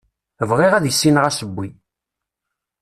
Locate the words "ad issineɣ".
0.73-1.23